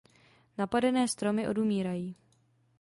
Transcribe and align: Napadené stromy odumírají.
Napadené 0.57 1.07
stromy 1.07 1.47
odumírají. 1.47 2.15